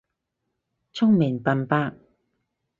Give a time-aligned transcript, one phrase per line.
[0.91, 1.93] 聰明笨伯